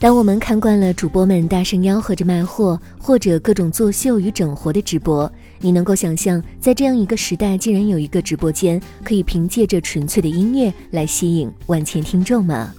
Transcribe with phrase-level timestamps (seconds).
[0.00, 12.72] 当我们看惯了主播们大声吆喝着卖货，或者各种作秀与整活的直播，你能够想象，在这样一个时代，竟然有一个直播间可以凭借着纯粹的音乐来吸引万千听众吗？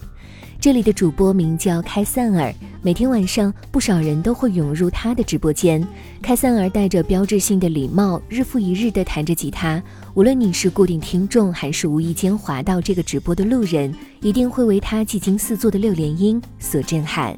[0.61, 5.83] 这里的主播名叫开散尔，每天晚上不少人都会涌入他的直播间。
[6.21, 9.81] 开散尔带着标志性的礼帽，日复一日地弹着吉他。
[10.13, 17.35] 无论你是固定听众，还是无意间滑到这个直播的路人，一定会为他技惊四座的六连音所震撼。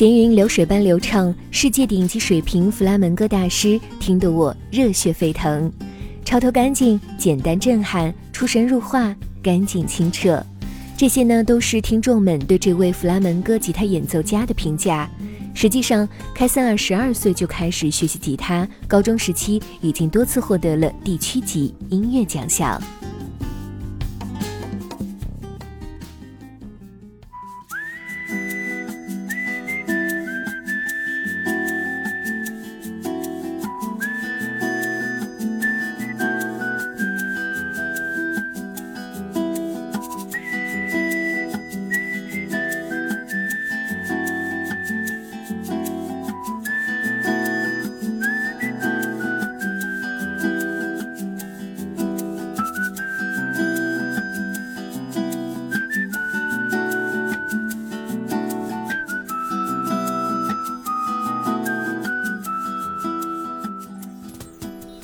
[0.00, 5.70] 闲云流水般流畅，世界顶级水平弗拉门戈大师听得我热血沸腾，
[6.24, 10.42] 超脱干净，简单震撼，出神入化，干净清澈。
[10.96, 15.06] 这些呢，都是听众们对这位弗拉门戈吉他演奏家的评价。
[15.52, 22.82] 实际上，开森尔十二岁就开始学习吉他，高中时期已经多次获得了地区级音乐奖项。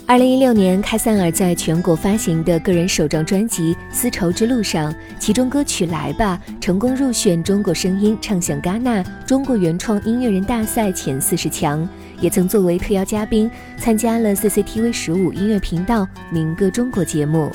[0.08, 11.86] 二零一六年，开塞尔在全国发行的个人首张专辑《丝绸之路上》，其中歌曲《来吧》成功入选中国声音唱响戛纳中国原创音乐人大赛前四十强，
[12.20, 17.50] 也曾作为特邀嘉宾参加了 CCTV 十五音乐频道《民歌中国》节目。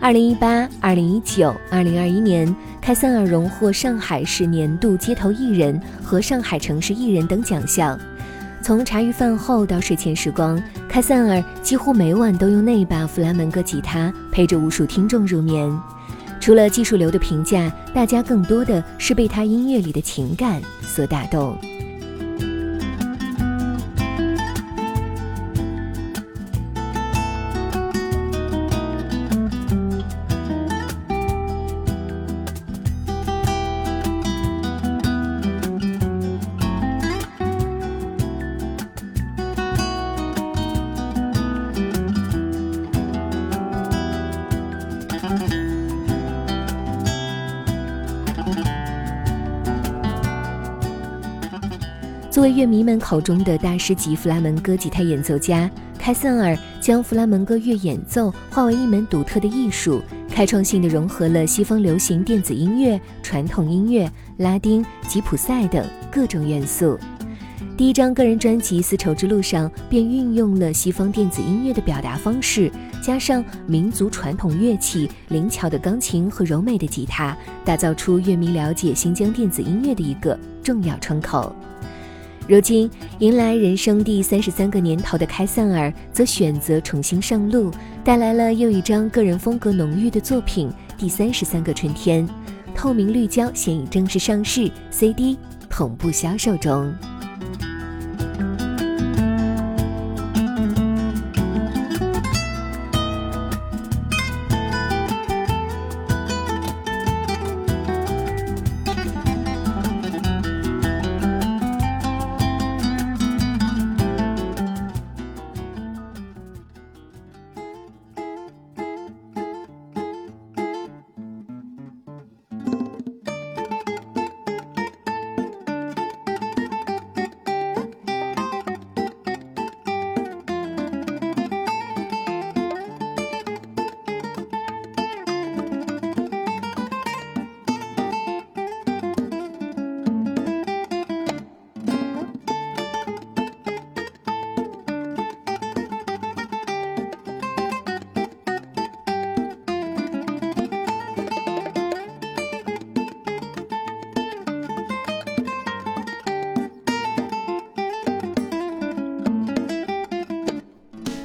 [0.00, 7.98] 二零一八、二零一九、二零二一年，开塞尔荣获上海市年度街头艺人和上海城市艺人等奖项。
[8.64, 10.58] 从茶余饭后到睡前时光，
[10.88, 15.70] 开塞尔几乎每晚都用那把弗拉门戈吉他陪着无数听众入眠。
[16.40, 21.58] 除了技术流的评价，大家更多的是被他音乐里的情感所打动。
[52.34, 66.98] 作为乐迷们口中的大师级弗拉门戈吉他演奏家，开森尔将弗拉门戈乐演奏化为一门独特的艺术，开创性的融合了西方流行电子音乐、传统音乐、拉丁、吉普赛等各种元素。
[67.76, 72.68] 第一张个人专辑《丝绸之路上》便运用了西方电子音乐的表达方式，
[73.00, 81.54] 加上民族传统乐器、灵巧的钢琴和柔美的吉他，打造出乐迷了解新疆电子音乐的一个重要窗口。
[82.46, 87.70] 如今迎来人生第三十三个年头的开塞尔，则选择重新上路，
[88.04, 90.68] 带来了又一张个人风格浓郁的作品
[90.98, 92.28] 《第三十三个春天》。
[92.74, 95.38] 透明绿胶现已正式上市，CD
[95.70, 96.92] 同步销售中。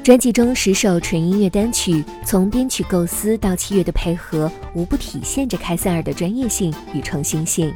[0.01, 7.71] 专辑中十首纯音乐单曲，从编曲构思到器乐的配合，无不体现着开塞尔的专业性与创新性。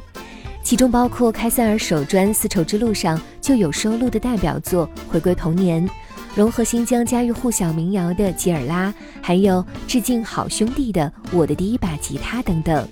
[0.64, 5.88] 其中包括开塞尔首专《丝绸之路》上就有收录的代表作《回归童年》，
[6.34, 8.90] 融合新疆家喻户晓民谣的《吉尔拉》，
[9.22, 12.88] 还有致敬好兄弟的《我的第一把吉他》等等。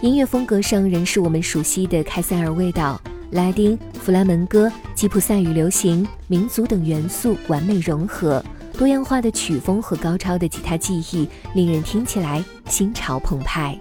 [0.00, 2.98] 音乐风格上仍是我们熟悉的开塞尔味道，
[3.32, 8.44] 拉丁、弗拉门戈、吉普赛语流行、民族等元素完美融合，
[8.76, 13.76] 多样化的曲风和高超的吉他技艺，令人听起来心潮澎湃。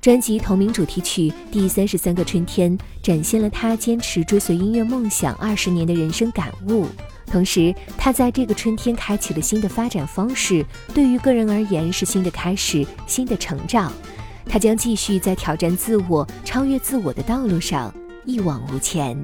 [0.00, 6.86] 专辑同名主题曲《第三十三个春天》展现了他坚持追随音乐梦想二十年的人生感悟，
[7.24, 13.92] 同时他在这个春天开启了新的发展方式，对于个人而言是新的开始、新的成长。
[14.48, 17.92] 他将继续在挑战自我、超越自我的道路上
[18.26, 19.16] 一往无前。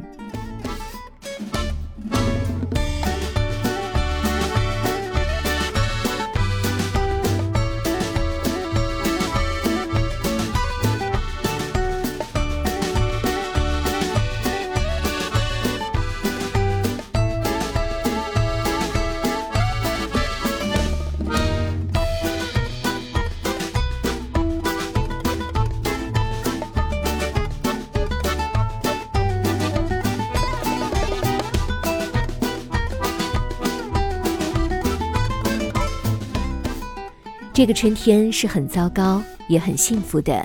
[37.54, 40.42] 这个春天是很糟糕，也很幸福的。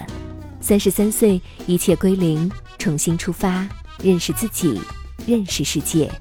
[0.59, 3.65] 三十三岁，一切归零，重新出发，
[4.04, 4.81] 认识自己，
[5.25, 6.12] 认识世界。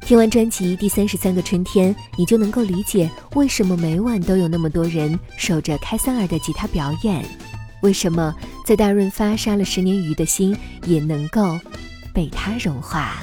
[0.00, 7.24] 听完专辑《第三十三个春天》，你就能够理解为什么每晚都有那么多人守着开桑尔的吉他表演，
[7.82, 8.34] 为什么
[8.66, 10.56] 在大润发杀了十年鱼的心
[10.86, 11.56] 也能够
[12.12, 13.22] 被他融化。